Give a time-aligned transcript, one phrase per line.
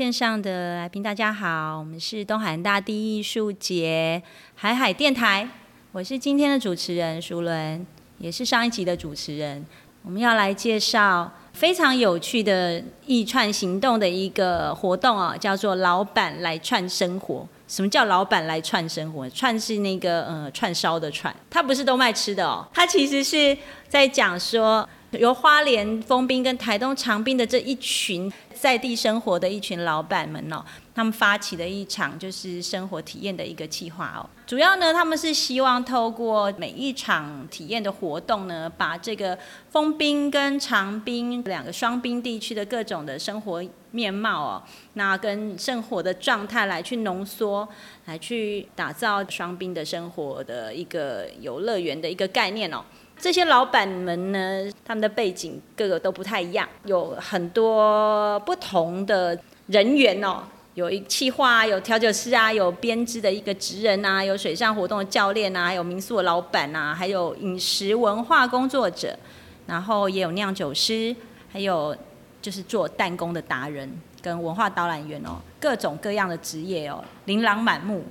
[0.00, 4.22] 线上的来宾大家好，我们是东海大地艺术节
[4.54, 5.46] 海海电台，
[5.92, 7.86] 我是今天的主持人淑伦，
[8.16, 9.62] 也是上一集的主持人。
[10.02, 17.46] 我们要来介绍非常有趣的艺串行动的一个活动哦，叫做“老板来串生活”。
[17.68, 19.28] 什么叫“老板来串生活”？
[19.28, 23.54] 串是那个呃串烧的串，它不是都卖吃的哦，它其实是
[23.86, 24.88] 在讲说。
[25.12, 30.64] 由花莲丰滨跟台东长滨的这一群在地生活的一群老板们哦，
[30.94, 34.22] 他们发起的一场就是生活体验的一个计划哦。
[34.46, 39.36] 主要呢，他们是希望透过每一场体验的活动呢，把这个
[39.70, 44.62] 丰滨跟长滨两个双滨地区的各种的生活面貌哦，
[44.94, 47.68] 那跟生活的状态来去浓缩，
[48.04, 52.84] 来去打造双滨的生活的一个游乐园的一个概念哦。
[53.20, 69.14] 这些老板们呢，他们的背景各个都不太一样，有很多不同的人员哦，有一企划，有调酒师啊，有编织的一个职人啊，有水上活动的教练啊，有民宿的老板啊，还有饮食文化工作者，
[69.66, 71.14] 然后也有酿酒师，
[71.52, 71.94] 还有
[72.40, 73.90] 就是做弹弓的达人
[74.22, 78.02] 跟文化导览员哦，各种各样的职业哦，琳琅满目。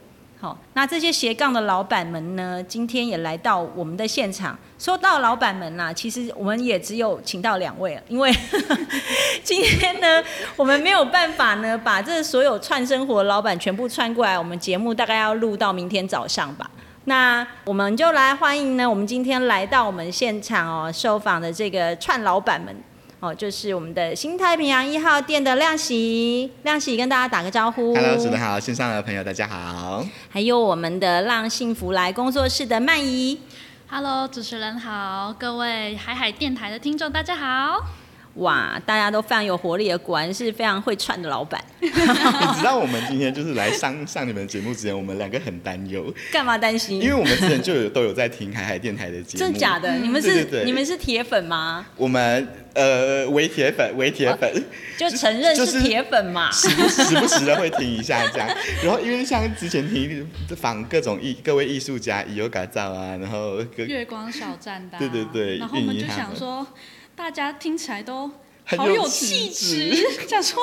[0.42, 4.58] 好，那这些斜杠的老板们呢，今天也来到我们的现场。
[4.78, 8.34] 说到老板们呐，其实我们也只有请到两位，因为
[9.44, 10.23] 今天呢，
[10.56, 14.40] 我们没有办法呢，把这所有串生活老板全部串过来。
[14.40, 16.72] 我们节目大概要录到明天早上吧。
[17.04, 22.73] 那我们就来欢迎呢，我们今天来到我们现场哦，受访的这个串老板们。
[23.22, 27.94] 哦，就是我们的新太平洋一号店的亮喜，亮喜跟大家打个招呼。
[27.94, 30.06] Hello，主持人好，线上的朋友大家好。
[30.30, 33.42] 还有我们的让幸福来工作室的曼怡。
[33.89, 37.82] Hello，主持人好，各位海海电台的听众大家好。
[38.36, 41.62] 哇，大家都非常有活力的，果然是非常会串的老板。
[41.82, 46.14] 你知道我们今天就是来上上你们节目之前，我们两个很担忧。
[46.32, 47.02] 干嘛担心？
[47.02, 49.40] 因为我们之前就有都有在听海海电台的节目。
[49.40, 49.95] 真的假的？
[49.95, 51.86] 你们是你们是铁粉吗？
[51.98, 54.64] 我们呃，伪铁粉，伪铁粉，
[54.98, 56.52] 就承认是铁粉嘛。
[56.52, 58.48] 时不时不时的会听一下这样。
[58.84, 66.66] 然后因为像之前听访各种艺各位艺术家，有改造啊，然后月光小站的，对对对，然后我们就想说。
[67.19, 68.31] 大家听起来都
[68.77, 69.93] 好有气质，
[70.25, 70.57] 想说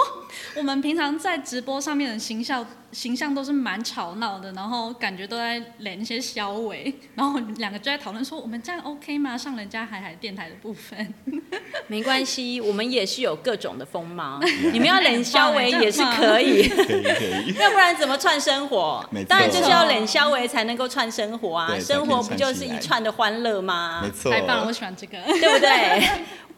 [0.57, 2.67] 我们平常在直播上面的形象。
[2.93, 9.37] 形象都是蛮吵闹的，然后感觉都在连一些消委， 然后两个就在讨论说，我们这样 OK 吗？
[9.37, 11.13] 上人家海海电台的部分，
[11.89, 14.41] 没关系，我们也是有各种的风貌，
[14.73, 19.07] 你们要冷消委也是可以，可以可以，要不然怎么串生活？
[19.29, 24.01] 当然就是要冷消委才能够串生活啊，生活不就是一串的欢乐吗？
[24.03, 26.09] 没错，太棒了，我喜欢这个，对不对？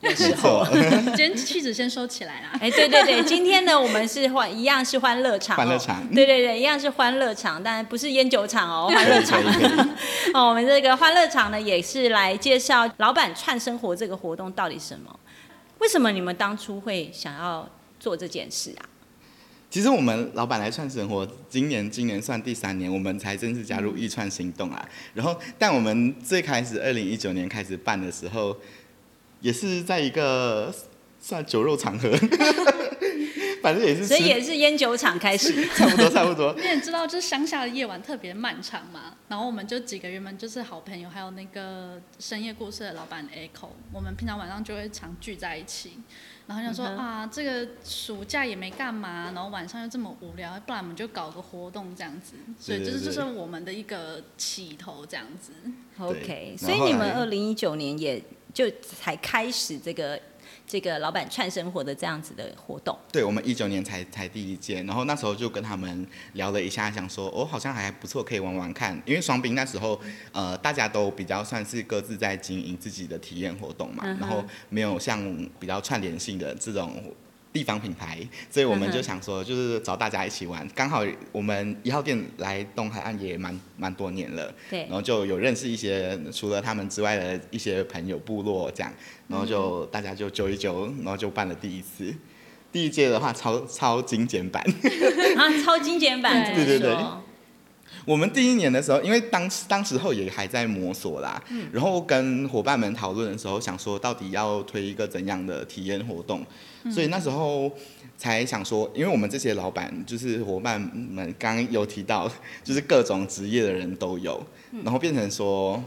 [0.00, 0.64] 有时候，
[1.16, 2.50] 今天气质先收起来啦。
[2.60, 6.24] 哎，对对对，今天呢，我们是欢一样是欢乐场，欢乐场，对。
[6.24, 9.42] 对对，一样是欢乐场，但不是烟酒场哦， 欢乐场。
[10.34, 15.18] 哦，我们这个欢乐场呢，也是来介绍老板串生活这个活动到底什么？
[15.78, 18.86] 为什么你们当初会想要做这件事啊？
[19.70, 24.88] 其实我们老板来串生活，今年今年算第三年，我们才正式加入易串行动啊。
[25.12, 28.56] 然后，但我们最开始二零一九年开始办的时候，
[29.40, 30.74] 也是在一个
[31.20, 32.10] 算酒肉场合。
[33.60, 36.54] 反正也是，所以也是烟酒厂开始，差不多差不多。
[36.56, 39.16] 你也知道，就是乡下的夜晚特别漫长嘛。
[39.26, 45.94] 然后我们就几个原本就是好朋友，还有那个深夜故事的老板 Echo，我们平常晚上就会常聚在一起。
[46.46, 52.34] 然后就说啊，这个暑假也没干嘛，然后晚上又这么无聊，不然我们就搞个活动这样子。
[52.58, 55.52] 所以就是就是我们的一个起头这样子。
[55.98, 58.22] OK，所以你们二零一九年也
[58.58, 60.20] 就才开始这个。
[60.66, 68.94] 这个老板串生活的这样子的活动，对我们一九年才才第一届，然后那时候就跟他们聊了一下，想说哦，好像还不错，可以玩玩看。
[69.06, 69.98] 因为双冰那时候，
[70.30, 75.18] 呃，大家都比较算是各自在经营自己的体验活动嘛，然后没有像
[75.58, 77.02] 比较串联性的这种。
[77.58, 80.64] 地方品牌，所以我们就想说，就是找大家一起玩。
[80.76, 88.92] 刚好我们一号店来东海岸也蛮蛮多年了，对，然后就有认识一些除了他们之外的一些朋友部落这样，
[89.26, 92.14] 然后就大家就揪一揪，然后就办了第一次。
[92.70, 94.62] 第一届的话，超超精简版，
[95.36, 96.96] 啊，超精简版，对 对对。
[98.08, 106.42] 我们第一年的时候，因为当当时候也还在摸索啦，然后跟伙伴们讨论的时候，想说到底要推一个怎样的体验活动，
[106.90, 107.70] 所以那时候
[108.16, 112.26] 才想说，因为我们这些老板就是伙伴们刚刚有提到，
[112.64, 114.42] 就是各种职业的人都有，
[114.82, 115.84] 然后变成说。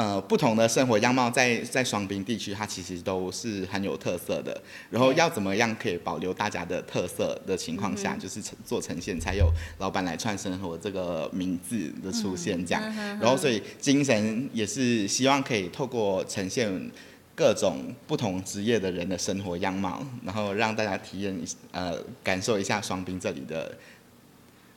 [0.00, 4.58] 呃不同的生活样貌在在双滨地区，它其实都是很有特色的。
[4.88, 12.82] 然后要怎么样可以保留大家的特色的情况下，就是呈做呈现，才有老板来串生活这个名字的出现这样。
[13.20, 16.90] 然后所以精神也是希望可以透过呈现。
[17.32, 21.42] 各种不同职业的人的生活样貌，然后让大家体验一
[21.72, 23.74] 呃感受一下双滨这里的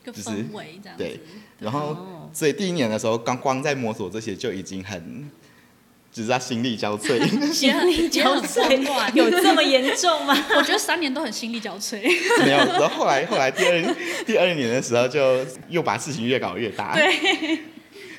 [0.03, 1.03] 就是氛围这样子。
[1.03, 1.19] 对
[1.59, 5.29] 然后哦，所以第一年的时候，刚光在摸索这些就已经很，
[6.11, 7.17] 只是他 心力交瘁。
[7.53, 10.35] 心力交瘁有这么严重吗？
[10.57, 12.01] 我觉得三年都很心力交瘁。
[12.43, 13.95] 没有，然后后来后来第二
[14.25, 16.95] 第二年的时候，就又把事情越搞越大。
[16.95, 17.59] 对，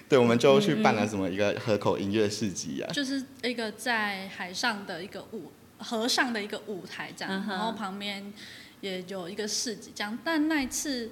[0.08, 8.32] 对，我们就去办了什么一个河口音乐市集啊，就是一个在海上的一个舞河上的一个舞台这样，嗯然后旁边
[8.80, 10.16] 也有一个市集这样。
[10.25, 11.10] 但那一次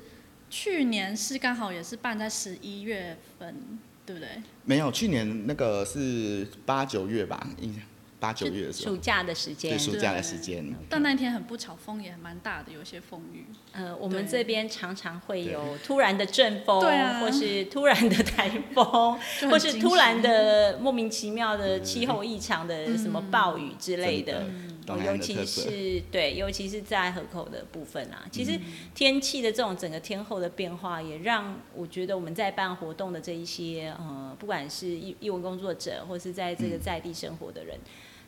[0.53, 4.29] 去年是刚好也是办在十一月份，对不对？
[4.67, 7.83] 没有，去年那个是八九月吧，印象
[8.21, 8.95] 八九月的时候。
[8.95, 9.71] 暑，假的时间。
[9.71, 10.63] 对，暑假的时间。
[10.91, 13.47] 但那天很不巧，风也蛮大的，有些风雨。
[13.73, 16.97] 呃，我们对这边常常会有突然的阵风，对。
[16.97, 17.19] 啊。
[17.19, 19.19] 或是突然的台风，
[19.51, 24.45] 或是突然的莫名其妙的气候异常的什么暴雨之类的
[24.89, 28.59] 哦尤其是对，尤其是在河口的部分啊，其实
[28.95, 37.79] 天气的这种整个天候的变化，也让我觉得我们在办活动的这一些呃，不管是艺艺文工作者，或是在这个在地生活的人，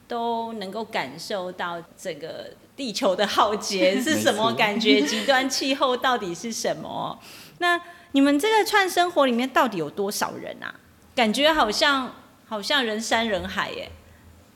[0.07, 7.19] 都能够感受到这个地球的浩 劫是什么感觉，极端气候到底是什么？
[7.59, 7.81] 那
[8.13, 10.75] 你们这个串生活里面到底有多少人啊？
[11.15, 12.15] 感觉好像
[12.47, 13.91] 好像人山人海耶，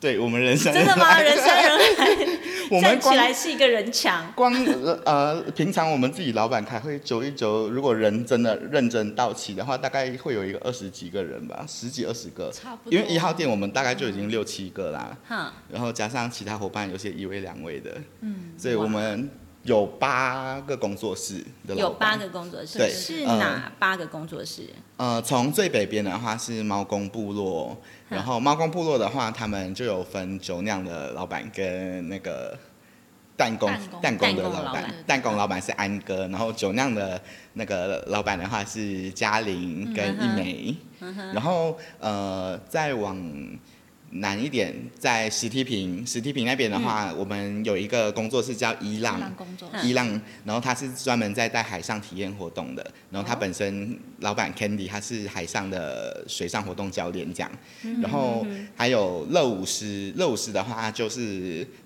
[0.00, 1.20] 对我们人生真的吗？
[1.20, 2.06] 人山人海，
[2.70, 4.32] 我们站起光来是一个人墙。
[4.36, 12.50] 光呃呃，平常我们自己老板开会揪一揪，如果人真的认真到齐的话，大概会有一个二十几个人吧，十几二十个。
[12.52, 12.96] 差不多。
[12.96, 19.28] 因为一号店我们大概就已经六七个啦，嗯，然后加上其他伙伴有些一位两位的，嗯，所以我们
[19.64, 22.18] 有八个工作室的老有八板。
[22.20, 24.68] 个工作室，对是呃哪八个工作室？
[24.96, 27.76] 呃，从最北边的话是猫公部落，
[28.08, 32.56] 然后猫公部落的话，他们就有分酒酿的老板跟那个
[33.36, 33.70] 弹弓
[34.00, 34.64] 弹弓的老板。
[34.64, 37.20] 老板，弹弓老板是安哥，然后酒酿的
[37.52, 40.76] 那个老板的话是嘉玲跟一梅，
[41.32, 43.16] 然后呃再往
[44.10, 49.32] 南一点，在石梯坪，石梯坪那边的话，我们有一个工作室叫伊浪，浪
[49.72, 50.08] 嗯伊浪，
[50.44, 57.50] 然后他是专门在带海上体验活动的，然后他本身老板 Candy 他是海上的水上活动教练这样，
[58.00, 61.20] 然后还有乐舞师，乐舞师的话就是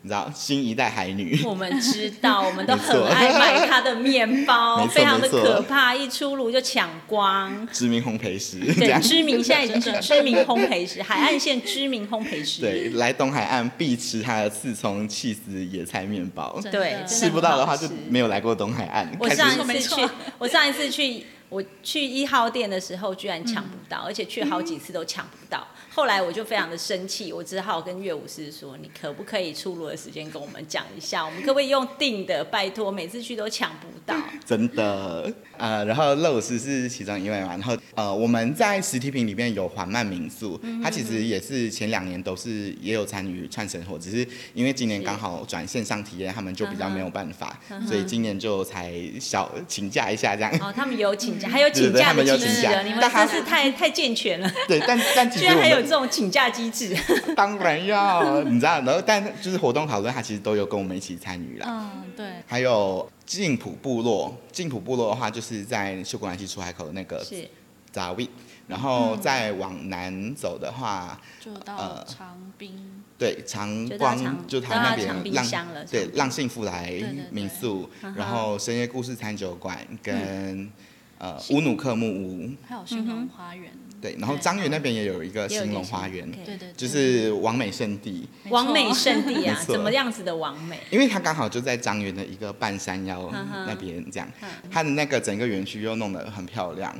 [0.02, 7.66] 你知道新一代海女，我们知道，我们都很 爱买他的面包， 非常的可怕，一出炉就抢光。
[7.72, 9.02] 知名烘焙师对，样。
[9.02, 12.60] 知名现在已经是知名烘焙师， 海岸线知名烘焙师。
[12.60, 19.10] 对，来东海岸必吃它的刺葱气死野菜面包，对，吃不到的话就没有来过东海岸。
[19.18, 25.66] 我上一次去， 我上一次去，我去一号店的时候，居然抢不到，而且去好几次都抢不到。
[25.94, 31.22] 后来我就非常的生气，我只好跟乐舞师说：“你可不可以出炉的时间跟我们讲一下？
[31.22, 32.42] 我们可不可以用定的？
[32.42, 34.16] 拜托，每次去都抢不到。
[34.42, 50.50] 真的，呃，然后乐舞师是其中一位嘛，然后呃，我们在实体品里面有缓慢民宿，它其实也是前两年都是也有参与串生活，只是因为今年刚好转线上体验，他们就比较没有办法，所以今年就才小请假一下这样。
[50.58, 56.96] 哦，他们有请假， 还有请假的们有请假机制了，你们但是太太健全了，对，但但其实我们这种请假机制。
[57.36, 61.66] 当然要，你知道，然后但就是活动讨论，他其实都有跟我们一起参与啦。
[61.68, 67.48] 嗯，对，还有静浦部落，静浦部落的话，就是在秀姑兰溪出海口的那个是。
[67.90, 68.26] 杂位，
[68.68, 72.72] 然后再往南走的话，就到呃长滨，
[73.18, 76.90] 对长光就他那边浪对浪幸福来
[77.30, 77.86] 民宿，
[78.16, 80.72] 然后深夜故事餐酒馆跟
[81.18, 83.70] 呃乌努克木屋，还有兴隆花园，
[84.02, 88.56] 对，然后张园那边也有一个兴隆花园，对对，就是王美圣地，没错。
[88.56, 90.80] 完美圣地啊 怎么样子的王美？
[90.90, 93.30] 因为它刚好就在张园的一个半山腰
[93.66, 96.92] 那边，这样嗯，它的那个整个园区又弄得很漂亮。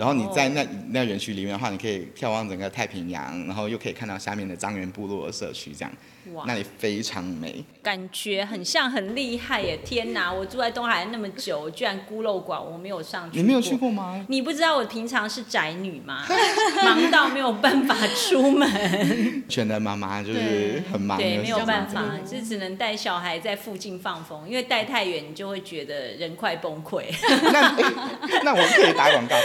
[0.00, 5.92] 然后你在那那园区里面的话，你可以眺望整个太平洋，然后又可以看到下面的张园部落的社区，这样
[6.32, 7.62] 哇那里非常美。
[7.82, 9.78] 感觉很像很厉害耶！
[9.84, 13.38] 天哪，我住在东海那么久，居然孤陋寡闻，我没有上去。
[13.38, 13.76] 你没有去？
[13.76, 14.24] 过吗？
[14.30, 16.24] 你不知道我平常是宅女吗？
[16.82, 18.68] 忙到没有办法出门，
[19.50, 27.04] 全的妈妈就是很忙的对，没有办法，就只能带小孩在附近放风，因为带太远你就会觉得人快崩溃。
[27.52, 29.36] 那、诶那我可以打广告。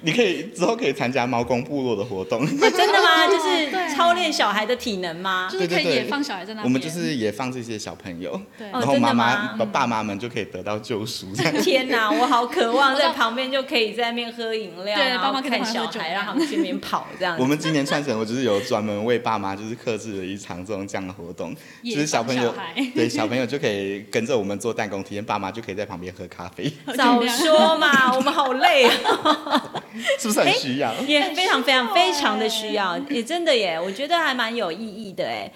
[0.00, 2.42] 你可以之后可以参加猫公部落的活动。
[2.42, 3.26] 哦 真的吗？
[3.28, 5.48] 就是操练小孩的体能吗？
[5.52, 6.64] 就是可以对对对也放小孩在那边。
[6.64, 11.26] 我们就是也放这些小朋友，然后妈吗妈、爸妈们就可以得到救赎。
[11.62, 17.42] 天哪，我好渴望在旁边就可以在那边喝饮料，对然后爸妈可以看小孩，让他们去那边跑这样子。
[17.42, 22.54] 我们今年串成，我就是有专门为爸妈就是克制了一场这种这样的活动，就是小朋友
[22.94, 29.71] 对小朋友就可以跟着我们做弹弓体验，爸妈就可以在旁边喝咖啡，早说嘛，我们好累啊，
[30.18, 30.94] 是不是很需要？
[31.02, 35.52] 也非常非常非常的欸需要，也真的耶，我觉得还蛮有意义的哎。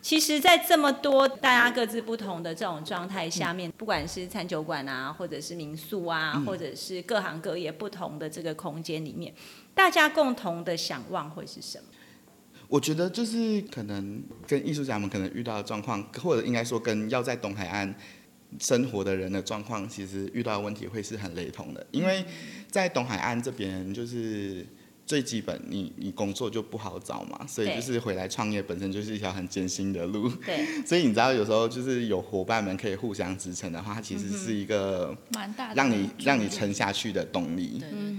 [0.00, 9.34] 其实，在这么多大家各自不同的这种状态下面，不管是餐酒馆啊，或者是民宿啊，或者是各行各业不同的这个空间里面，
[9.74, 11.84] 大家共同的想望会是什么？
[12.68, 17.92] 我觉得就是可能跟艺术家们可能遇到的状况，或者应该说跟要在东海岸
[18.58, 21.86] 生活的人的状况，其实遇到的问题会是很雷同的。
[21.90, 22.24] 因为
[22.70, 24.66] 在东海岸这边，就是
[25.06, 30.28] 最基本你你工作就不好找嘛，所以就是回来创业本身就是一条很艰辛的路。
[30.44, 37.78] 对， 所以你知道，有时候就是有伙伴们可以互相支撑的话，它其实是一个蛮大的让你让你撑下去的动力。
[37.78, 38.18] 对对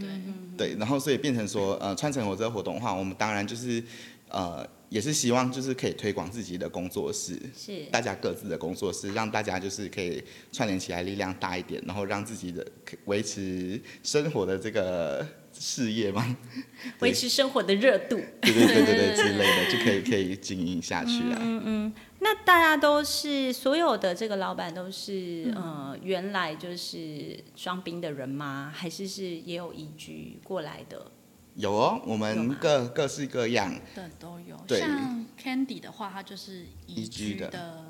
[0.58, 3.84] 对，对，然后所以变成说，呃，穿成我这个活动的话，我们当然就是，
[4.30, 12.66] 呃，也是希望就是可以推广自己的工作室，是大家各自的工作室，让大家就是可以串联起来，力量大一点，然后让自己的
[13.06, 16.38] 维持生活的这个事业嘛，
[17.00, 18.20] 维持生活的热度。
[18.42, 21.38] 对对对对对对 之类的，就可以可以经营下去啊。
[21.40, 28.74] 嗯嗯那大家都是所有的这个老板都是、呃原来就是双兵的人吗？
[28.76, 31.12] 还是是也有移居过来的？
[31.60, 34.56] 有哦，我有们各各式各样，的都有。
[34.66, 34.80] 对。
[34.80, 37.48] 像 Candy 的话，他就是移移居的。
[37.50, 37.84] 的，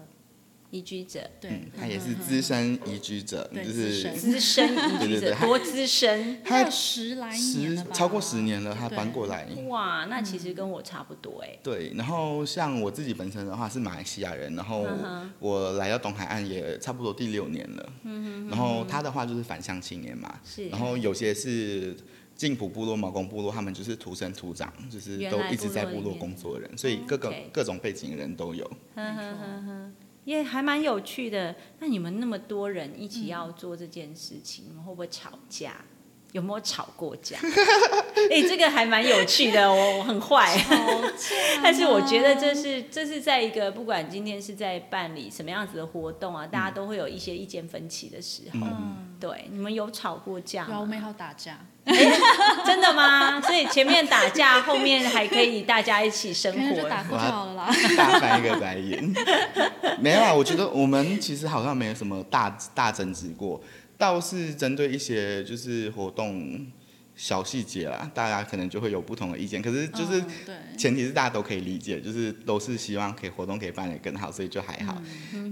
[0.71, 4.13] 移居者，对嗯，，他也是资深移居者，就是资深。
[4.17, 6.43] 资深移居者对对对，他多资深。
[6.43, 9.47] 他有十来年了，超过十年了，他搬过来。
[9.67, 10.05] 哇！
[10.09, 11.57] 那其实跟我差不多哎。
[11.63, 14.85] 对，然后像我自己本身的话是马来西亚人，然后
[15.39, 17.89] 我来到东海岸也差不多第六年了。
[18.03, 20.69] 嗯然后他的话就是返乡青年嘛，是。
[20.69, 21.95] 然后有些是
[22.39, 28.63] 晋普部落、毛公部落，他们就是土生土长，就是都一直在部落工作的人，所以各个各种背景的人都有。
[28.95, 29.91] 呵呵呵呵，
[30.23, 31.53] 也还蛮有趣的。
[31.79, 35.75] 那你们那么多人一起要做这件事情，你们会不会吵架？
[36.31, 37.37] 有没有吵过架？
[38.31, 40.55] 哎、这个还蛮有趣的，我我很坏。
[41.61, 48.59] 但是我觉得这是这是在一个不管今天是在办理什么样子的活动啊，大家都会有一些意见分歧的时候。
[48.61, 50.85] 嗯，对，你们有吵过架有啊，我？
[50.85, 51.59] 们也好打架，
[52.65, 53.41] 真的吗？
[53.41, 56.89] 所以前面打架，后面还可以大家一起生活。
[56.89, 57.69] 打过就好了啦。
[57.97, 59.13] 大翻一个白眼。
[59.99, 63.61] 没有啊，我觉得我们其实好像没有什么大大争执过，
[63.97, 66.65] 倒是针对一些就是活动
[67.15, 69.61] 小细节啦，大家可能就会有不同的意见。
[69.61, 70.23] 可是就是
[70.77, 74.95] 前提是大家都可以理解，就是都是希望可以活动可以办得更好，所以就还好。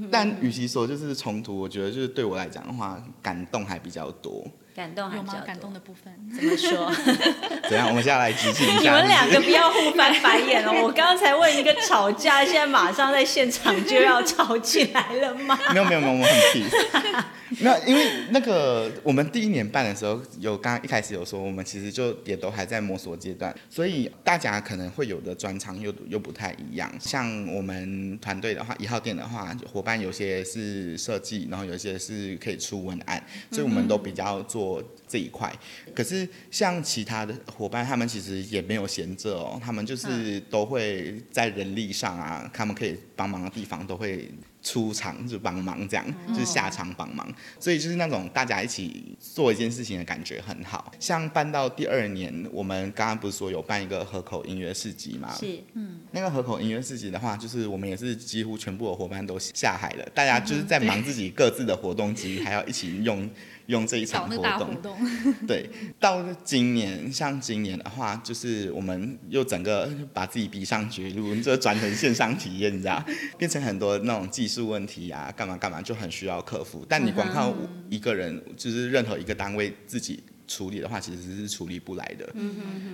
[0.09, 4.45] 但与其说就是冲突，我觉得就是对我来讲的话，感动还比较多。
[4.77, 5.33] 感动还有吗？
[5.33, 6.91] 比较多感动的部分，怎么说？
[7.67, 7.87] 怎样？
[7.87, 8.79] 我们现在来执行一下。
[8.79, 10.71] 你们两个不要互翻白眼哦！
[10.83, 15.57] 我刚才问一个吵架，现在马上在现场就要吵起来了吗？
[15.73, 17.23] 没有没有没有，我很 peace。
[17.59, 26.91] 没有，因为那个我们第一年办的时候，有刚刚一开始有说，我们其实就也都还在摸索阶段，所以大家可能会有的专长又又不太一样。
[26.99, 35.51] 像我们团队的话，一号店的话，伙伴有些是设计，然后有些是可以出文案，所以我们都比较做这一块。
[35.95, 44.29] 可是像其他的伙伴，他们其实也没有闲着哦，他们就是都会在人力上啊，他们可以帮忙的地方都会
[44.67, 47.25] 出场就帮忙，这样就是下场帮忙，
[47.57, 50.91] 所以就是那种大家一起做一件事情的感觉很好。
[50.99, 55.33] 像办到第二年，我们刚刚不是说有办一个河口音乐市集嘛？
[55.33, 56.01] 是，嗯。
[56.11, 63.29] 那个河口音乐市集的话，就是我们也是几乎全部的伙伴都下海了，大家就是在忙自己各自的活动之余，还要一起用
[63.67, 64.75] 用这一场活动活。
[64.81, 64.97] 动，
[65.47, 65.69] 对，
[65.99, 73.03] 到今年像今年的话，就是我们又整个把自己逼上绝路，就转成线上体验，你知道，
[73.37, 76.85] 变成很多那种技术问题啊，干嘛干嘛，就很需要克服。
[76.89, 77.53] 但你光靠
[77.89, 80.23] 一个人，就是任何一个单位自己。
[80.47, 82.27] 处理的话，其实是处理不来的。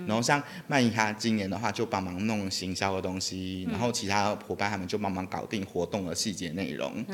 [0.06, 7.04] 然后像曼怡她今年的话，就帮忙弄行销的东西，然后其他伙伴他们就帮忙搞定活动的细节内容。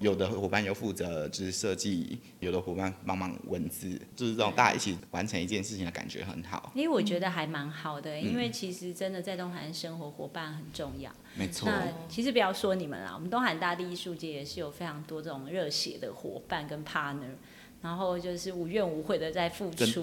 [0.00, 6.72] 有的伙伴又负责就是设计，有的伙伴帮忙文字，就是这种大家一起完成一件事情的感觉很好。
[6.74, 11.10] 因为我觉得还蛮好的，因为其实真的在东海岸生活，伙伴很重要。
[11.36, 17.34] 没错，那其实不要说你们啦，我们东海大地艺术节也是有非常多这种热血的伙伴跟 partner。
[17.80, 20.02] 然后就是无怨无悔的在付出，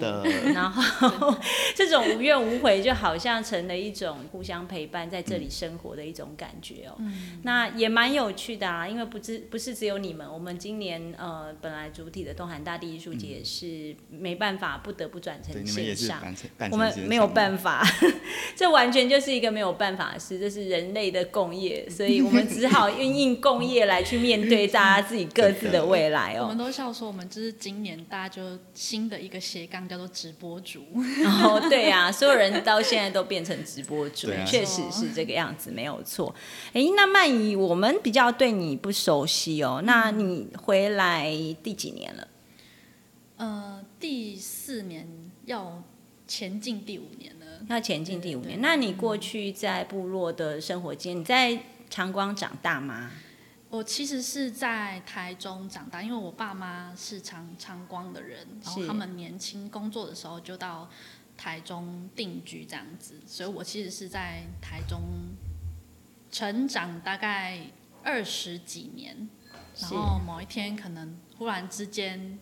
[0.54, 1.36] 然后
[1.76, 6.96] 这种无怨无悔就好像成了一种互相陪伴在这里生活的一种感觉哦。
[7.42, 16.22] 那也蛮有趣的啊，因为不只不是只有你们，我们今年呃本来主体的东韩大地艺术节是没办法不得不转成线上。
[16.70, 17.86] 我们没有办法，
[18.56, 26.56] 这完全就是一个没有办法的事，这是人类的共业，所以我们只好运用共业来去面对大家自己各自的 未来哦我们。
[26.56, 30.84] 都笑说，我们就是今年大家就新的一个斜杠叫做直播主。
[31.20, 36.32] 然后对啊，所有人到现在都变成直播主确实是这个样子，没有错。
[36.72, 41.28] 哎，那曼怡，我们比较对你不熟悉哦，那你回来
[41.60, 42.28] 第几年了？
[43.38, 45.08] 呃，第四年
[45.46, 45.82] 要
[46.28, 47.46] 前进第五年了。
[47.68, 48.50] 要前进第五年。
[48.50, 51.58] 对对那你过去在部落的生活经验，你在
[51.90, 53.10] 长光长大吗？
[53.76, 60.88] 我其实是在台中长大，因为我爸妈是长长光的人，然后他们年轻工作的时候就到
[61.36, 65.02] 台中定居这样子，所以我其实是在台中
[66.30, 67.60] 成长大概
[68.02, 69.28] 二十几年，
[69.78, 72.38] 然是后某一天可能忽然之间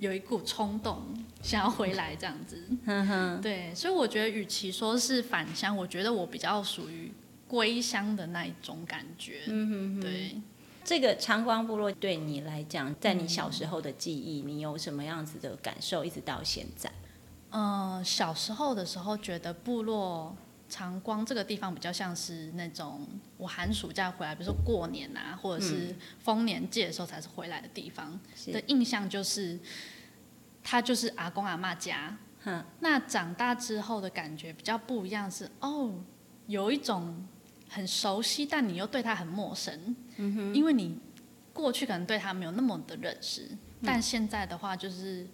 [0.00, 2.60] 有一股冲动想要回来这样子，
[3.40, 7.12] 对，所以我觉得与其说是返乡，我觉得我比较属于
[7.46, 10.00] 归乡的那一种感觉，嗯哼哼。
[10.00, 10.40] 对。
[10.84, 16.90] 这个长光部落对你来讲，在你小时候的记忆，你有什么样子的感受，一直到现在？
[17.50, 20.34] 嗯，小时候的时候觉得部落
[20.68, 29.60] 长光这个地方比较像是那种我寒暑假回来，比如说过年啊，或者是丰年祭的时候才是回来的地方的，印象就是，
[30.62, 32.16] 它就是阿公阿妈家。
[32.44, 35.92] 哼，那长大之后的感觉比较不一样是，哦，
[36.46, 37.24] 有一种
[37.72, 40.96] 很熟悉，但你又对他很陌生，嗯哼，因为你
[41.52, 43.48] 过去可能对他没有那么的认识，
[43.82, 45.26] 但现在的话就是。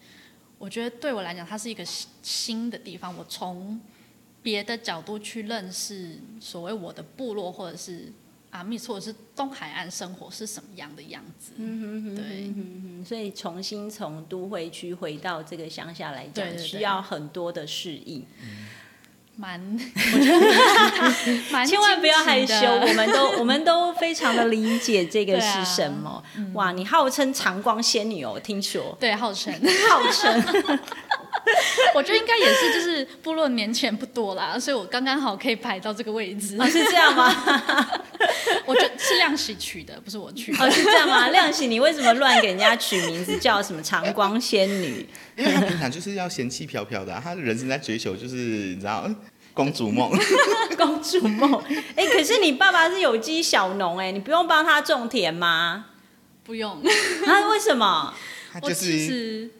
[0.60, 3.16] 我觉得对我来讲，它是一个新新的地方。
[3.16, 3.80] 我从
[4.42, 8.12] 别的角度去认识所谓我的部落，或者是
[8.50, 11.52] 阿密斯，或者是东海岸生活是什么样的样子。
[11.58, 18.26] 嗯哼对，嗯，所以重新从都会区回到这个乡下来讲，对对对需要很多的适应。
[19.40, 19.60] 蛮，
[19.94, 26.20] 我觉得蛮千万不要害羞，我们都我们都非常的理解这个是什么。
[26.54, 28.96] 哇，你号称长光仙女哦，听说。
[28.98, 29.54] 对号称，
[29.88, 30.42] 号称
[31.94, 36.56] 我觉得应该也是，就是部落年前不多啦，所以我刚刚好可以排到这个位置。
[36.58, 37.34] 哦是这样吗？
[38.66, 40.64] 我觉得是亮喜取的，不是我取的。
[40.64, 41.28] 哦是这样吗？
[41.28, 45.08] 亮喜，你为什么乱给人家取名字叫什么长光仙女？
[45.36, 49.08] 因为他平常就是要仙气飘飘的啊、他人生在追求就是你知道
[49.54, 50.10] 公主梦，
[50.76, 51.62] 公主梦。
[51.96, 55.86] 哎、可是你爸爸是有机小农哎、你不用帮他种田吗？
[56.44, 56.82] 不用，
[57.26, 58.14] 啊，为什么？
[58.54, 59.50] 我他就是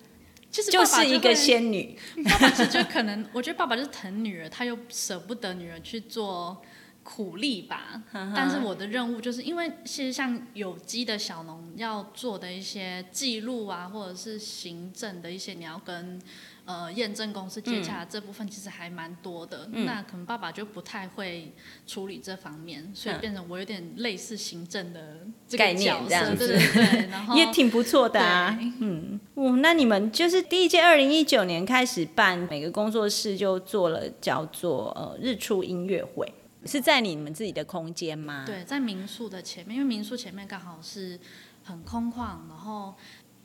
[0.51, 1.99] 其实就是一个仙女。
[2.25, 6.61] 爸爸其实就可能，我觉得爸爸就是疼女儿，他又舍不得女儿去做
[7.09, 8.03] 苦力吧。
[8.13, 16.21] 但是我的任务就是因为其实像有机的小农要做的一些记录啊，或者是行政的一些，你要跟
[16.67, 19.71] 呃验证公司接洽的这部分，其实还蛮多的。
[19.73, 19.87] 嗯。
[19.87, 21.51] 那可能爸爸就不太会
[21.87, 26.47] 处理这方面，所以嗯变成我有点类似行政的这概个角色，念这样子。
[26.47, 27.09] 对对对。
[27.09, 36.31] 然后也挺不错的啊，嗯，哦，那你们就是第一届二零一九年开始办，每个工作室就做了叫做呃日出音乐会，
[36.65, 41.19] 是在你们自己的空间吗？，对，在民宿的前面，因为民宿前面刚好是
[41.63, 42.95] 很空旷，然后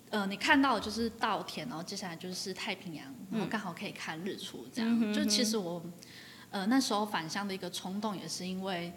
[0.09, 5.13] 呃，你看到的就是稻田，然后接下来就是太平洋，然后刚好可以看日出，这样。
[5.13, 5.83] 就其实我
[6.49, 8.91] 呃那时候返乡的一个冲动，也是因为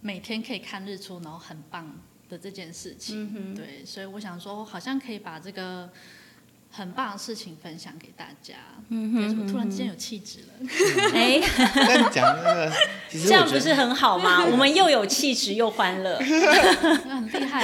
[0.00, 3.54] 每天可以看日出，然后很棒的这件事情。
[3.54, 5.90] 对，所以我想说，好像可以把这个。
[6.70, 8.54] 很棒的事情分享给大家，
[8.90, 10.68] 嗯哼，怎么突然之间有气质了？
[11.14, 11.40] 哎、
[11.74, 12.72] 但讲那个，
[13.10, 14.44] 其实这样不是很好吗？
[14.50, 17.62] 我们又有气质又欢乐， 很厉害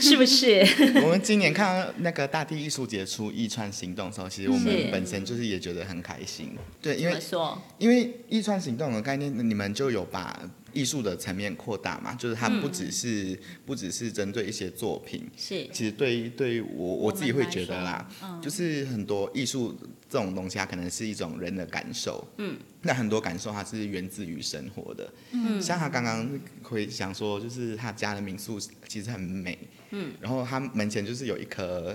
[0.00, 0.66] 是不是？
[1.02, 6.56] 我们今年看到那个大地艺术节出一川行动的时候，其实我们本身就是也觉得很开心。
[6.82, 7.20] 对，因为？
[7.78, 10.38] 因为一川行动的概念，你们就有把
[10.72, 15.66] 艺术的层面扩大嘛，就是它不只是、不只是针对一些作品，是。
[15.72, 18.40] 其实对于对于我我自己会觉得啦，嗯。
[18.40, 19.76] 就是很多艺术
[20.08, 26.28] 这种东西，它可能是一种人的感受，嗯，那很多感受它是源自于生活的，嗯，像他刚刚
[26.62, 29.58] 会想说，就是他家的民宿其实很美，
[29.90, 31.94] 嗯，然后他门前就是有一棵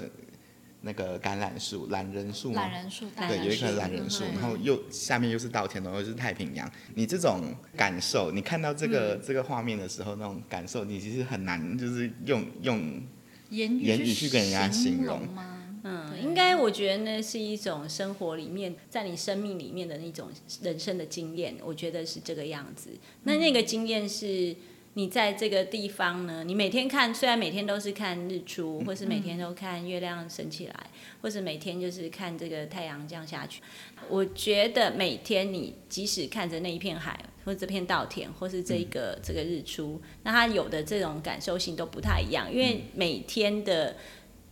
[0.86, 6.72] 那个橄榄树、懒人树嘛懒，人树，大对，有一棵树懒人树，然后又下面又是稻田，然后又是太平洋。
[6.94, 7.42] 你这种
[7.76, 13.02] 感受，你看到这个、这个画面的时候，那种感受，你其实很难就是用用
[13.50, 15.64] 言语言语去跟人家形容吗？
[15.84, 20.30] 嗯，欸应该我觉得那是一种生活里面，在你生命里面的那种
[20.62, 22.90] 人生的经验，我觉得是这个样子。
[23.24, 24.56] 那那个经验是
[24.98, 30.90] 你在这个地方呢，你每天看，虽然每天都是看日出，或是每天都看月亮升起来，
[31.22, 33.62] 或是每天就是看这个太阳降下去。
[34.08, 43.98] 我觉得每天你即使看着那一片海，或这片稻田，或是这一个、这个日出，那它有的这种感受性都不太一样，因为每天的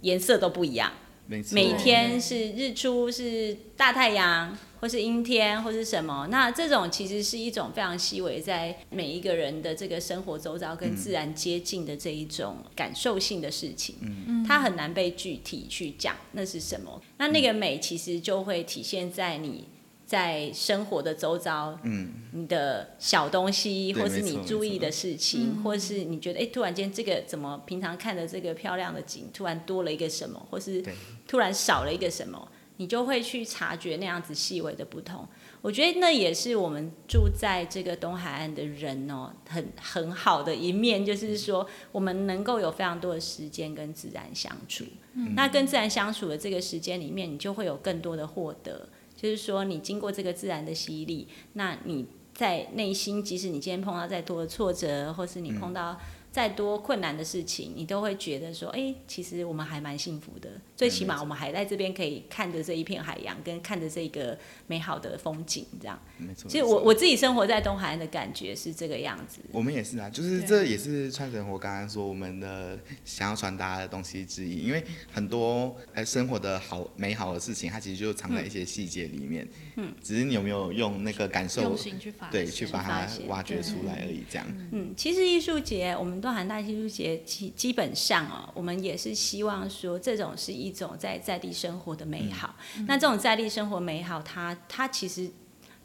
[0.02, 0.92] 颜色都不一样。
[1.28, 6.28] 每天是日出是大太阳，或是阴天，或是什么？
[6.30, 17.02] 那这种其实是一种非常细微，在每一个人的这个生活周遭跟自然接近的这一种感受性的事情，嗯它很难被具体去讲那是什么。
[17.18, 19.66] 那那个美其实就会体现在你。
[20.14, 30.84] 在生活的周遭，嗯，你的小东西，或是你注意的事情，或是你觉得哎、诶突然间这个怎么平常看的这个漂亮的景，突然多了一个什么，或是
[31.28, 32.48] 突然少了一个什么，
[32.78, 35.28] 你就会去察觉那样子细微的不同。
[35.64, 44.84] 我觉得那也是我们住在这个东海岸的人哦，很很好的一面，就是说我们能够有非常多的时间跟自然相处。
[45.16, 48.88] 嗯那跟自然相处的这个时间里面，你就会有更多的获得。
[49.24, 55.98] 就是说，你经过这个自然的洗礼，那你在内心，即使你今天碰到再多的挫折，或是你碰到
[56.34, 60.50] 再多困难的事情，你都会觉得说，哎、其实我们还蛮幸福的。
[60.76, 66.02] 最起码我们还在这边可以看着这一片海洋，跟看着这个美好的风景，这样。
[66.18, 66.50] 没错。
[66.50, 69.42] 其实我我自己生活在东海岸的感觉是这个样子。
[69.52, 92.56] 我们也是啊，就是这也是川神我刚刚说我们的想要传达的东西之一，因为很多呃生活的好美好的事情，它其实就藏在一些细节里面，嗯，只是你有没有用那个感受用，心去发对，去把它挖掘出来而已，这样，嗯，其实艺术节，我们东海大艺术节基基本上哦，我们也是希望说，这种是一种在在地生活的美好。
[92.88, 95.30] 那这种在地生活美好，它它其实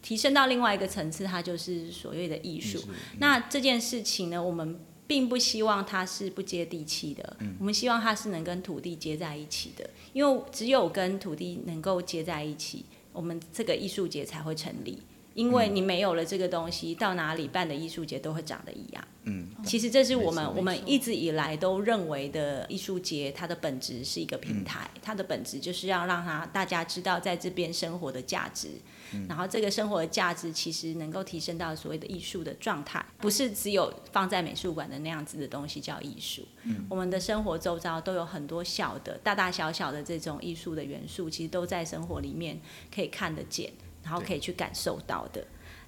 [0.00, 2.80] 提升到另外一个层次，它就是所谓的艺术。
[3.18, 15.02] 那这件事情呢，我们并不希望它是不接地气的，我们希望它是能跟土地接在一起的，因为只有跟土地能够接在一起，我们这个艺术节才会成立。
[15.38, 19.04] 因为你没有了这个东西，到哪里办的艺术节都会长得一样。
[19.22, 25.00] 嗯，其实这是我们我们一直以来都认为的艺术节，它的本质是一个平台，嗯。
[25.00, 28.68] 它的本质就是要让它大家知道在这边生活的价值，
[29.14, 29.26] 嗯。
[29.28, 36.42] 然后这个生活的价值其实能够提升到所谓的艺术的状态，不是只有放在美术馆的那样子的东西叫艺术。
[36.64, 36.84] 嗯。
[36.90, 42.60] 我们的生活周遭都有很多小的、大大小小的这种艺术的元素，其实都在生活里面
[42.92, 43.70] 可以看得见，
[44.02, 45.44] 然后可以去感受到的。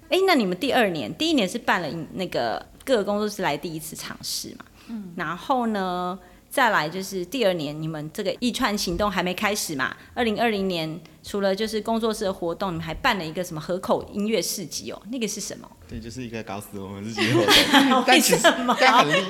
[0.09, 4.65] 哎，那你们第二年，第一年是办了那个各个工作室来第一次尝试嘛？
[4.87, 6.19] 嗯，然后呢，
[6.51, 9.95] 再来就是第二年，你们这个一串行动还没开始嘛？
[10.13, 15.01] 二零二零年除了就是工作室的活动，你们还办了一个什么河口音乐市集哦？
[15.09, 15.71] 那个是什么？
[15.87, 17.45] 对，就是一个搞死我们自己的活
[17.89, 18.41] 动， 但其实
[18.77, 19.25] 但很厉，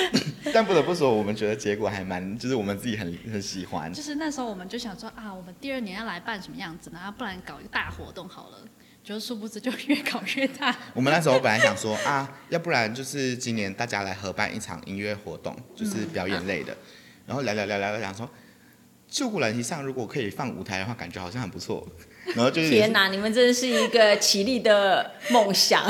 [0.54, 6.98] 但不得不说，我们觉得结果还蛮，就是我们自己很很喜欢，就是那时候我们就想说啊，我们第二年要来办什么样子呢？
[6.98, 8.58] 啊不然搞一个大活动好了。
[9.04, 10.74] 就殊不知就越搞越大。
[10.94, 16.76] 我们那时候本来想说啊，要不然就是今年大家来合办一场音乐活动，就是表演类的。
[17.26, 18.30] 然后聊聊聊聊，聊，想说，
[19.08, 21.86] 旧古兰溪上如果可以放舞台的话，感觉好像很不错。
[22.34, 25.84] 然后就是天哪，你们真的是一个奇丽的梦想。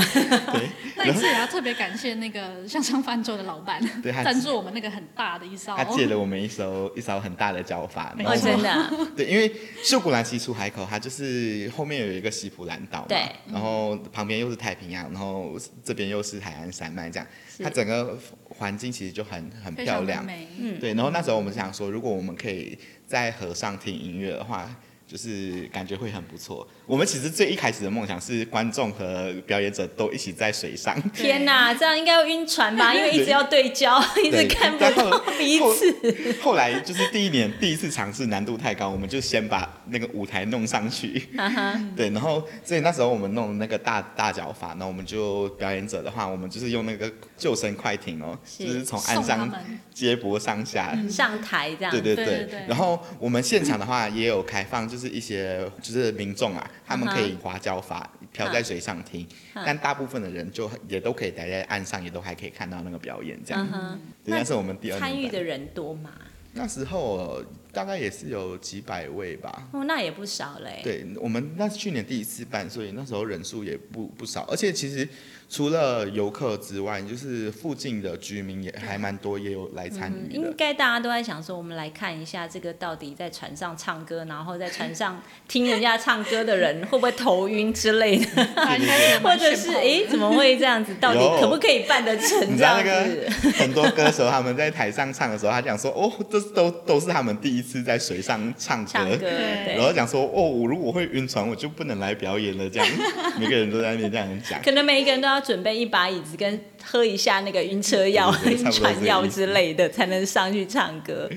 [0.52, 5.76] 对 那一次也要特别感谢那个向上泛舟的老板 对他，赞助我们那个很大的一艘。
[5.76, 9.50] 他借了我们一艘一艘很大的脚筏，没哦，真的啊、 对，因为
[9.82, 13.18] 秀古兰溪出海口，它就是后面有一个西普兰岛嘛，对
[13.50, 17.26] 然后旁边又是太平洋，然后这边又是海岸山脉，这样，
[17.62, 18.18] 它整个
[18.50, 20.26] 环境其实就很很漂亮。
[20.58, 24.68] 嗯对，然后那时候我们想说，如果我们可以在河上听音乐的话，
[25.12, 26.66] 就是感觉会很不错。
[26.86, 32.94] 我们其实最一开始的梦想是观众和表演者都一起在水上，天哪， 这样应该要晕船吧？
[32.94, 35.94] 因为一直要对焦，一直看不到彼后此。
[36.40, 41.28] 后来就是第一年第一次尝试难度太高，我们就先把那个舞台弄上去。
[41.36, 49.52] 哈哈， 对，然后所以那时候我们弄那个大大脚法，然后我们就表演者的话，我们就是用那个救生快艇哦，是就是从岸上
[49.92, 50.96] 接驳上下。
[51.10, 51.90] 上台这样。
[51.90, 63.98] 对对对然后我们现场的话也有开放，就是一些就是民众啊，他们可以嗯划脚法漂在水上听，嗯但大部分的人就也都可以待在岸上，也都还可以看到那个表演这样。
[64.24, 66.10] 对，那是我们第二参与的人多吗？
[66.54, 69.66] 那时候大概也是有几百位吧。
[69.72, 70.80] 哦，那也不少嘞。
[70.84, 75.08] 对我们那是去年第一次办，所以那时候人数也不不少，而且其实
[75.52, 80.48] 除了游客之外，就是附近的居民也还蛮多，也有来参嗯，与的。
[80.48, 88.46] 应该大家都在想说，我们来看一下这个到底在船上唱歌，然后在船上听人家唱歌的人会不会头晕之类的，
[89.22, 90.94] 或者是诶炫炮的怎么会这样子？
[90.94, 93.28] 到底可不可以办得成这你知道样那子？
[93.44, 102.70] 个很多歌手他们在台上唱的时候，他讲说哦，这都都是他们第一次在水上唱歌，唱歌，对然后，讲说哦，我如果会晕船，我就不能来表演了。
[102.70, 102.88] 这样，
[103.38, 104.58] 每个人都在那边这样讲。
[104.62, 111.28] 可能每一个人都要准备一把椅子跟喝一下那个晕车药、 晕船药之类的，才能上去唱歌。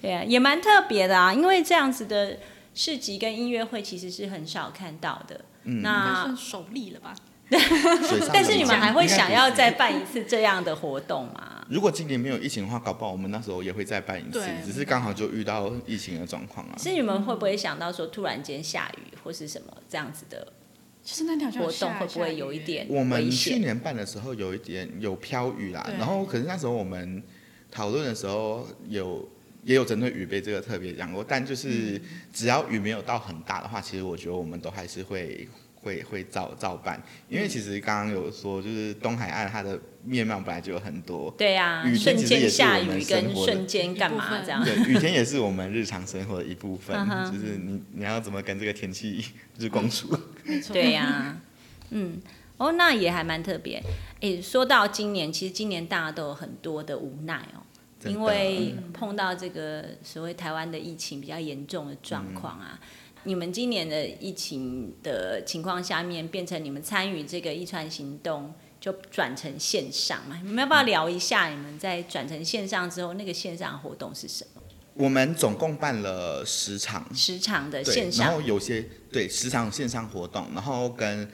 [0.00, 2.38] 对啊，也蛮特别的啊，因为这样子的
[2.74, 5.40] 市集跟音乐会其实是很少看到的。
[5.64, 7.14] 嗯那算首例了吧？
[8.32, 11.64] 但是你们还会想要再办一次这样的活动吗？
[11.68, 16.74] 如果今年没有疫情的话，搞不好我们那时候也会再办一次，只是刚好就遇到疫情的状况啊。
[16.78, 20.46] 是你们会不会想到说突然间下雨或是什么这样子的
[21.08, 22.58] 其实那条活动会不会有一？
[22.58, 23.60] 点我们去？
[23.60, 27.22] 年办的时候有一点有飘雨啦，然后可是那时候我们
[27.70, 29.26] 讨论的时候有
[29.64, 31.98] 也有针对雨备这个特别讲过，但就是
[32.30, 41.30] 只要雨没有到很大的话，其实我觉得我们都还是会会会照照办，因为其实刚刚有说就是东海岸它的面貌本来就有很多。
[41.36, 44.64] 对啊，雨天瞬其实也是间下我们雨生活的跟瞬间干嘛一部分这样？
[44.64, 46.96] 对，雨天也是我们日常生活的一部分
[47.30, 49.24] 就是你你要怎么跟这个天气
[49.56, 50.16] 就是共处。
[50.44, 51.40] 没错， 对呀、
[51.90, 52.20] 嗯，
[52.56, 53.82] 哦，那也还蛮特别。
[54.20, 57.60] 诶，说到今年，其实今年大家都有很多的无奈哦，
[58.06, 62.80] 因为碰到这个所谓台湾的疫情比较严重的状况啊。
[63.24, 70.40] 你们今年的疫情的情况下面，变成你们参与这个一传行动，就转成线上嘛？
[70.42, 74.62] 你们要不要聊一下你们在转成线上之后，那个线上活动是什么？
[74.94, 81.30] 我们总共办了十场，十场的线上然后有些对十场线上活动，然后跟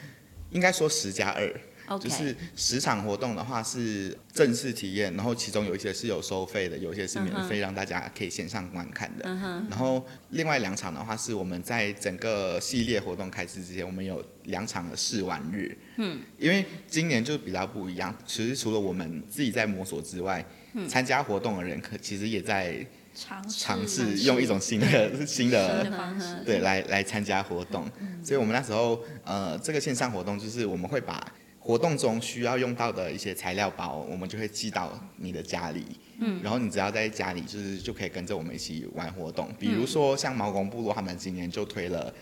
[0.50, 1.60] 应该说十加二
[2.00, 9.24] 就是十场活动的话是正式体验，然后其中有一些是有收费的，有一些是免费让大家可以线上观看的。
[9.26, 15.76] 嗯然后另外两场的话是我们在整个系列活动开始之前，我们有两场的试玩日。
[15.96, 20.88] 嗯，因为今年就比较不一样，其实除了我们自己在摸索之外，嗯。
[20.88, 27.88] 参加活动的人可其实也在尝试尝试用一种 新的新的方式，对，来来参加活动。
[28.22, 31.24] 所以我们那时候呃，这个线上活动就是我们会把
[31.64, 35.84] 活动中需要用到的一些材料包，我们就会寄到你的家里。
[36.20, 39.48] 嗯，然后你只要在家里，就是就可以跟着我们一起玩活动。
[39.58, 42.14] 比如说像毛公部落，他们今年就推了。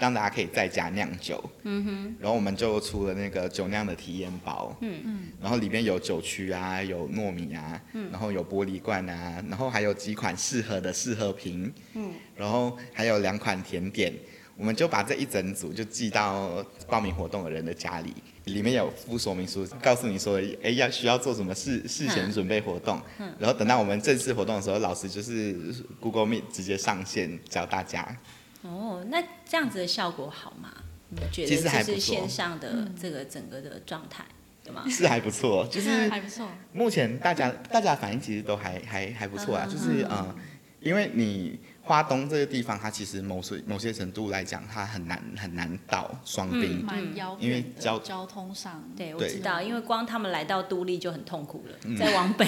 [0.00, 14.14] 让大家可以在家酿酒，嗯哼，然后我们就出了那个酒酿的体验包，嗯嗯，然后里面有酒曲啊，有糯米啊，嗯，然后有玻璃罐啊，然后还有几款适合的试喝瓶，嗯，然后还有两款甜点，
[14.58, 18.12] 我们就把这一整组就寄到报名活动的人的家里，
[18.46, 25.54] 里面有附说明书，告诉你说，哎，要需要做什么事事前准备活动，嗯，然后等到我们正式活动的时候，老师就是
[26.00, 28.16] Google Meet 直接上线教大家，
[28.62, 30.72] 哦，那这样子的效果好吗？
[31.10, 34.24] 你们觉其实得这是线上的这个整个的状态，
[34.64, 34.82] 对吗？
[34.90, 40.34] 是还不错，就是还不错，目前大家大家反应其实都还还还不错啊，就是呃，
[40.80, 51.96] 因为你花东这个地方，它其实某些某些程度来讲，它很难很难到双滨，蛮遥因为交交通上，对，我知道，因为光他们来到都立就很痛苦了，嗯。
[51.96, 52.46] 再往北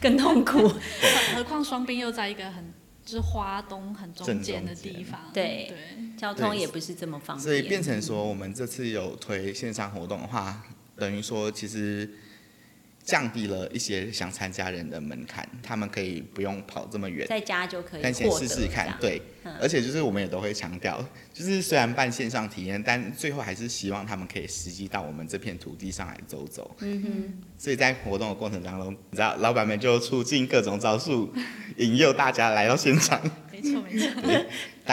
[0.00, 0.68] 更痛苦。
[0.68, 2.72] 何何况双滨又在一个很
[3.04, 10.62] 就是花东很中间的地方，对对，交通也不是这么方便，所以变成说我们这次有推线上活动的话，
[10.96, 12.08] 等于说其实
[13.04, 17.26] 降低了一些想参加人的门槛，他们可以不用跑这么远。
[17.26, 26.70] 在家就可以但先试试看对嗯，而且就是我们也都会强调，就是虽然办线上体验，但最后还是希望他们可以实际到我们这片土地上来走走。
[26.80, 31.32] 嗯哼，所以在活动的过程当中，你知道老板们就出尽各种招数，
[31.78, 33.20] 引诱大家来到现场。
[33.50, 34.08] 没错没错，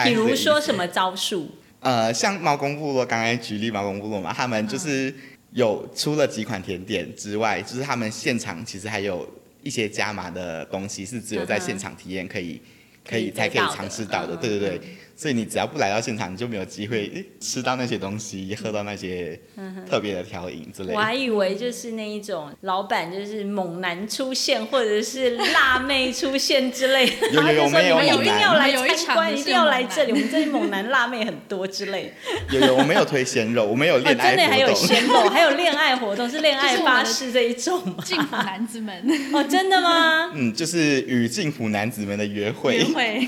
[0.04, 1.50] 比如说什么招数？
[1.82, 5.14] 呃，像毛公部落，刚才举例毛公部落嘛，他们就是
[5.52, 9.28] 有除了几款甜点之外，就是他们现场其实还有
[9.64, 12.62] 一些加码的东西，是只有在现场体验可以。
[13.08, 14.82] 可以可以才可以尝试到的，嗯对对对，
[15.20, 19.38] 所以你只要不来到现场，你就没有机会吃到那些东西，喝到那些
[19.86, 20.94] 特别的调饮之类的。
[20.94, 32.14] 我还以为就是那一种老板就是猛男出现，或者是辣妹出现之类的， 有有有他就说你们一定要来参观，一定要来这里，我们这里猛男辣妹很多之类
[32.50, 32.58] 的。
[32.58, 34.88] 有有，我们有推鲜肉，我们有哦，恋爱真的还有活动。
[34.88, 37.96] 鲜肉，还有恋爱活动，是恋爱巴士这一种吗？
[38.08, 39.04] 幸福男子们
[39.34, 40.32] 哦，真的吗？
[40.34, 42.84] 嗯，就是与幸福男子们的约会约。
[42.86, 43.28] 会，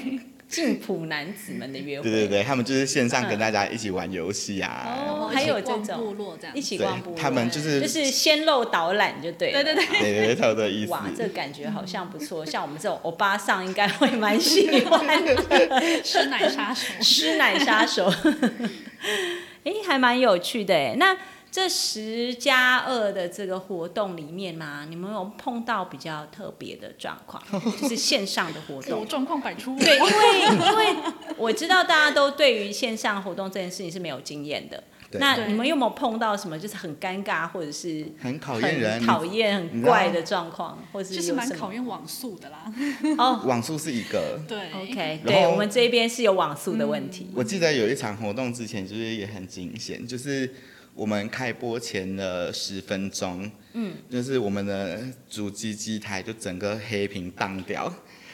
[0.51, 4.85] 静浦男子们的约会，对对对，他们就是线上跟大家一起玩游戏啊。
[5.07, 6.61] 哦还有一起逛这种部落这样一。
[6.61, 9.63] 起对逛部落，他们就是就是先漏导览就对了。
[9.63, 10.91] 对对对，对对对，差不多的意思。
[10.91, 15.35] 哇，这感觉好像不错，像我们这种欧巴桑应该会蛮喜欢的。
[16.03, 17.01] 师奶杀手。
[17.01, 18.11] 师奶杀手，
[19.63, 20.95] 哎、还蛮有趣的哎。
[20.97, 21.15] 那
[21.51, 27.43] 这十加二的这个活动里面嘛，你们有碰到比较特别的状况，
[27.81, 29.05] 就是线上的活我动？
[29.07, 29.77] 状况百出。
[29.77, 30.95] 对，因为因为
[31.37, 34.81] 我知道大家都对于线上活动这件事情是没有经验的。
[35.15, 41.49] 那你们有没有碰到什么就是很尴尬，或者是很考验人很讨厌、很怪的状况，或是就是蛮？
[41.49, 42.73] 考验网速的啦。
[43.17, 44.39] 哦网速是一个。
[44.47, 47.29] 对，OK，然后对我们这边是有网速的问题。
[47.35, 50.49] 我记得有一场活动之前就是也很惊险，就是
[50.93, 57.91] 我们开播前的十分钟，嗯，就是我们的主机机台就整个黑屏当掉，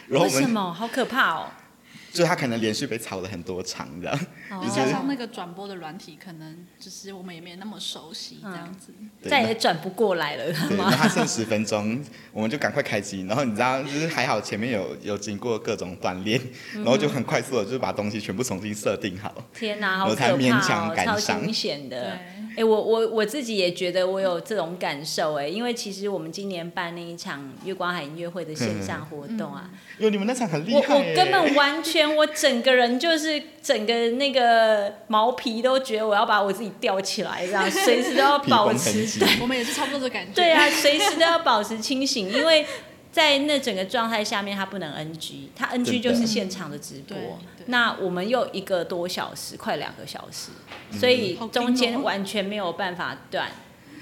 [0.07, 1.47] 然后为什么好可怕哦？
[2.11, 4.11] 就他可能连续被炒了很多场的，
[4.49, 4.63] 哦。
[4.75, 8.93] 加上那个转播的软体，可能就是我们也没那么熟悉这样子。
[9.21, 10.95] 对再也转不过来了，对，然吗后？
[10.97, 16.39] 它剩十分钟，我们就赶快开机，然后你知道，就是还好前面有有经过各种锻炼，
[16.75, 16.83] 嗯。
[16.83, 19.33] 然后就很快速的就把东西全部重新设定好。
[19.53, 21.43] 天哪，好我可怕才勉强哦，超赶上。
[21.43, 22.01] 惊险的。
[22.01, 22.37] 对。
[22.57, 39.27] 哎、我我我自己也觉得我有这种感受哎，因为其实我们今年办那一场月光海音乐会的线上活动啊，因为你们那场很厉我害我我根本完全我整个人就是整个那个毛皮都觉得我要把我自己吊起来，这样 随时都要保持对。
[39.41, 40.33] 我们也是差不多的感觉。
[40.33, 42.65] 对啊，随时都要保持清醒，因为
[43.11, 47.17] 在那整个状态下面，他不能 NG，他 NG 就是现场的直播。
[47.67, 50.51] 那我们又一个多小时，快两个小时，
[50.99, 53.49] 所以中间完全没有办法断，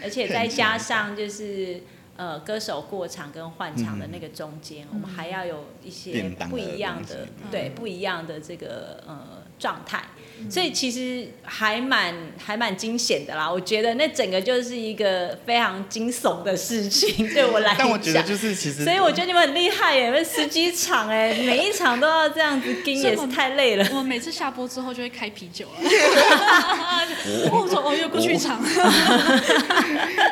[0.03, 1.81] 而且再加上就是。
[2.17, 10.06] 呃，歌手过场跟换场的那个中间，我们还要有一些不一样的，对不一样的这个呃状态，
[10.50, 13.50] 所以其实还蛮还蛮惊险的啦。
[13.50, 17.78] 我觉得那整个就是一个非常惊悚的事情，对我来讲。
[17.86, 23.86] 但我觉得就是其实，所以我觉得你们很厉害耶，那十几场哎， 每一场都要这样子盯，也是太累了。
[23.91, 25.89] 我们每次下播之后就会开啤酒了。
[25.89, 28.62] 哦 我说哦，又过去一场。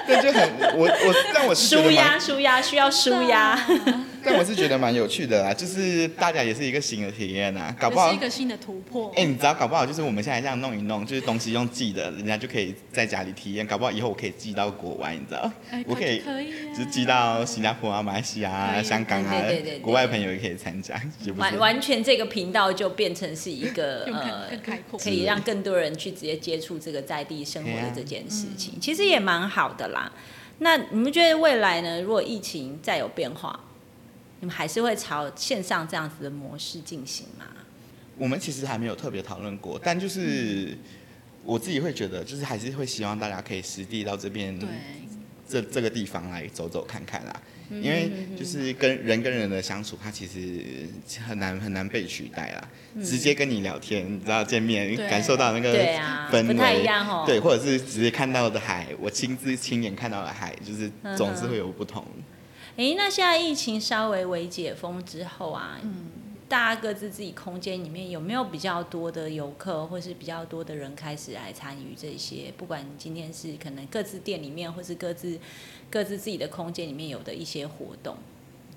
[0.06, 3.58] 对就很我我，但我是舒压，舒压，需要舒压。
[4.26, 8.20] 但我是觉得蛮有趣的啦，就是大家也是一个新的体验啊， 搞不好是一。
[8.20, 9.12] 个新的突破。
[9.18, 13.68] 哎、你知道，搞不好就是我们现在这样弄一弄，就是东西用寄的，人家就可以在家里体验。
[13.68, 20.96] 搞不好以后我可以寄到国外，你知道，哎我可以可以啊就是寄到新加坡啊、马来西亚啊、香港啊对对对对，国外朋友也可以参加，
[21.38, 21.58] 完。
[21.58, 30.12] 完全这个频道就变成是一个呃更开阔可以让更多人去直接接触这个在地生活的这件事情，其实也蛮好的啦。
[30.60, 32.02] 那你们觉得未来呢？
[32.02, 33.60] 如果疫情再有变化，
[34.44, 37.46] 你们还是会朝线上这样子的模式进行吗？
[38.18, 40.78] 我们其实还没有特别讨论过，但就是
[41.46, 44.68] 我自己会觉得，就是还是会希望大家可以实地到这边对，
[45.48, 47.42] 这这个地方来走走看看啦。
[47.70, 50.90] 嗯因为就是跟人跟人的相处，它其实
[51.26, 52.68] 很难很难被取代啦。
[53.02, 55.74] 直接跟你聊天，你知道见面感受到那个
[56.30, 62.06] 氛围，不太一样哦对，或者是直接看到的海，我亲自亲眼看到的海，就是嗯总是会有不同。
[62.78, 65.80] 诶，那现在疫情稍微微解封之后啊，
[66.50, 72.52] 大家各自自己空间里面有没有比较多的游客，或是比较多的人开始来参与这些？
[72.58, 75.40] 不管今天是可能各自店里面，或是各自
[75.90, 78.18] 各自自己的空间里面有的一些活动。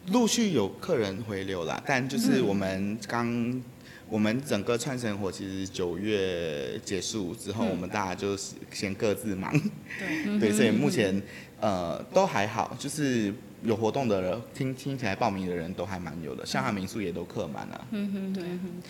[0.09, 3.63] 陆续有客人回流啦，但就是我们刚。
[4.09, 7.71] 我们整个串生活其实九月结束之后，嗯。
[7.71, 9.53] 我们大家就是先各自忙，
[9.99, 11.21] 对，对，所以目前
[11.61, 17.87] 呃都还好，就是有活动的人，听听起来报名的人都还蛮有的，像他民宿也都客满了。
[17.91, 18.83] 嗯哼。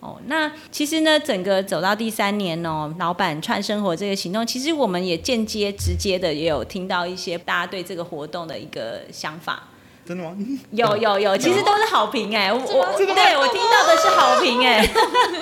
[0.00, 9.66] 哦，那其实呢，整个走到第三年哦，老板串生活这个行动，其实我们也间接、直接的也有听到一些大家对这个活动的一个想法。
[10.06, 10.36] 真的吗？
[10.72, 14.86] 有有有，其实都是好评哎、我对我听到的是好评哎、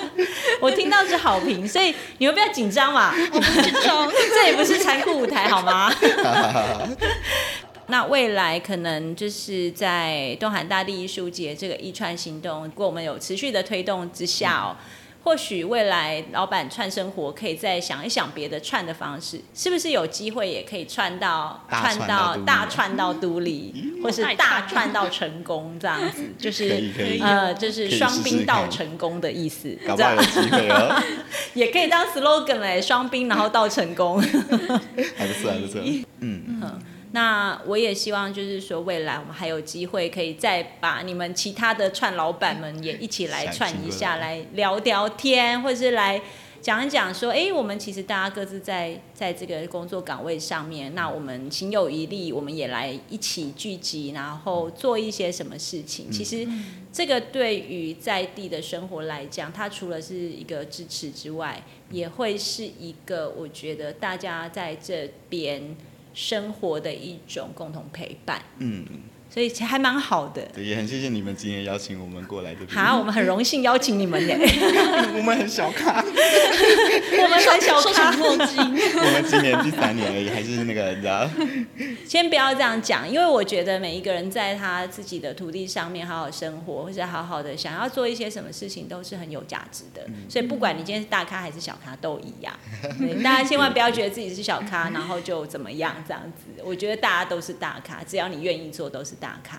[0.61, 4.09] 我听到是好评，所以你们不要紧张嘛，紧张。
[4.33, 5.91] 这也不是残酷舞台好吗？
[7.87, 14.75] 那未来可能就是在东海大地艺术节这个一串行动，如果我们有持续的推动之下哦，
[15.23, 31.01] 或许未来老板串生活可以再想一想别的串的方式，是不是有机会也可以串到大串到大串到都里，或是大串到成功这样子，就是呃，就是双兵到成功的意思，搞不好有机会哦，
[31.55, 34.21] 也可以当 slogan 嘞，双兵然后到成功。
[34.21, 35.81] 还不错还不错。
[36.19, 36.61] 嗯，
[37.13, 46.21] 那我也希望就是说，未来我们还有机会可以再把你们其他的串老板们也一起来串一下，来聊聊天，或者是来。
[46.63, 56.09] 讲一讲说，哎，我们其实大家各自在在这个工作岗位上面，那我们心有余力，我们也来一起聚集，然后做一些什么事情。
[56.09, 56.47] 其实
[56.89, 61.61] 这个对于在地的生活来讲，它除了是一个支持之外，
[61.91, 65.75] 也会是一个我觉得大家在这边
[66.13, 68.41] 生活的一种共同陪伴。
[68.57, 68.85] 嗯。
[69.33, 72.59] 所以其实还蛮好的，对，也很谢谢你们今天邀请我们过来的。
[72.69, 74.37] 好，我们很荣幸邀请你们耶。
[75.17, 78.11] 我们很小咖，我们很小咖。
[78.15, 81.27] 我们今年第三年而已，还是那个你知道。
[82.07, 90.05] 先不要这样讲，因为我觉得每一个人在他自己的土地上面好好生活，或者好好的想要做一些什么事情，都是很有价值的。
[90.29, 92.53] 所以不管你今天是大咖还是小咖，都一样。
[93.23, 96.61] 大家千万不要觉得自己是小咖，然后就怎么样这样子。
[96.63, 99.15] 我觉得大家都是大咖，只要你愿意做，都是。
[99.23, 99.57] 打卡，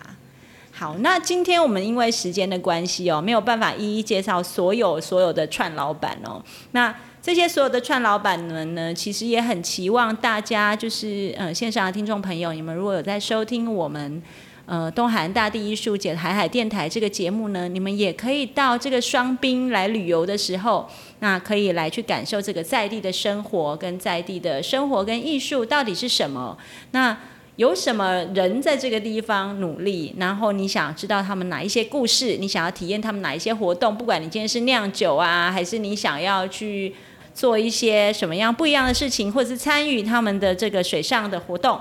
[0.71, 6.39] 好，那今天我们因为时间的关系哦，没有办法一一介绍所有所有的串老板哦。
[6.71, 14.21] 那这些所有的串老板们呢，其实也很期望大家就是呃线上的听众朋友，你们如果有在收听我们
[14.67, 20.87] 呃东海岸大地艺术节海海电台这个节目呢，你们也可以到这个双滨来旅游的时候，
[21.21, 26.55] 那可以来去感受这个在地的生活跟在地的生活跟艺术到底是什么。
[26.91, 27.17] 那
[27.57, 30.13] 有什么人在这个地方努力？
[30.17, 32.35] 然后你想知道他们哪一些故事？
[32.35, 33.97] 你想要体验他们哪一些活动？
[33.97, 36.93] 不管你今天是酿酒啊，还是你想要去
[37.33, 41.79] 做一些什么样不一样的事情，或者是参与他们的这个水上的活动，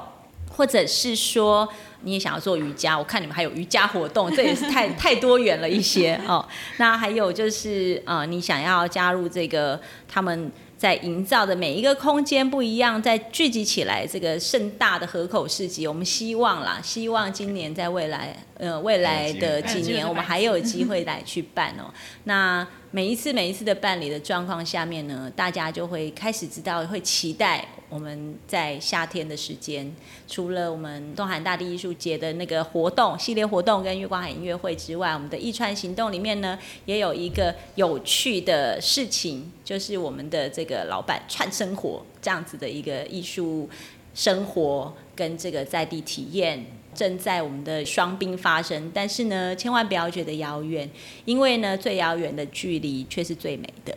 [0.48, 1.68] 或者是说
[2.02, 6.46] 你也想要做瑜伽，我看你们还有瑜伽活动，这也是太太多元了一些哦。
[6.76, 10.52] 那还有就是呃，你想要加入这个他们。
[10.76, 21.92] 在营造的每一个空间不一样，在聚集起来这个盛大的河口市集，我们希望啦，希望今年在未来，呃，未来的几年，我们还有机会来去办哦。
[22.24, 27.62] 那每一次每一次的办理的状况下面呢，大家就会开始知道，会期待。
[27.90, 29.94] 我们在夏天的时间，
[30.26, 43.68] 除了我们东海大地艺术节的那个活动系列活动跟月光海音乐会之外，我们的一串行动里面呢，也有一个有趣的事情，就是我们的这个老板串生活这样子的一个艺术
[44.14, 48.90] 生活跟这个在地体验，正在我们的双冰发生。
[48.94, 50.88] 但是呢，千万不要觉得遥远，
[51.24, 53.96] 因为呢，最遥远的距离却是最美的。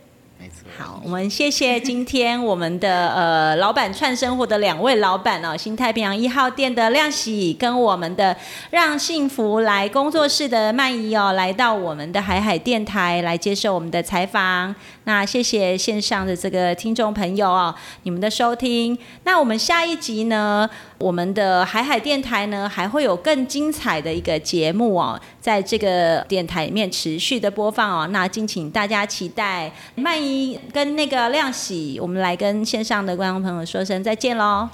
[0.76, 8.36] 好，我们谢谢今天我们的呃老板串生活的两位老板哦，新太平洋一号店的亮喜跟我们的
[8.70, 14.72] 让幸福来工作室的曼怡哦，来到我们的海海电台来接受我们的采访。
[15.04, 17.74] 那谢谢线上的这个听众朋友哦，
[18.04, 18.96] 你们的收听。
[19.24, 20.68] 那我们下一集呢，
[20.98, 28.06] 我们的海海电台呢还会有更精彩的一个节目哦，在这个电台里面持续的播放哦。
[28.08, 29.72] 那敬请大家期待。
[29.94, 34.68] 曼怡跟那个亮喜，我们来跟线上的观众朋友说声再见喽。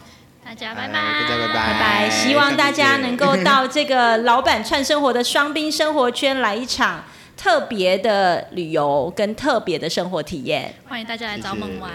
[0.44, 2.10] 大家拜拜，大家拜拜，拜拜。
[2.10, 7.04] 希望大家能够到这个老板串生活的双冰生活圈来一场。
[7.36, 11.90] 特别的旅游跟特别的生活体验，欢迎大家来找我们玩。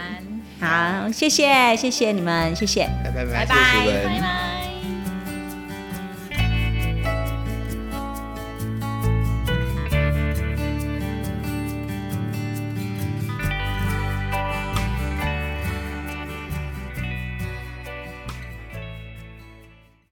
[0.59, 3.55] 好，谢谢，谢谢你们，谢谢，拜拜，拜拜，
[3.85, 4.58] 拜拜。